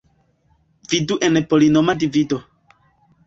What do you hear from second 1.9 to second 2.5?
divido.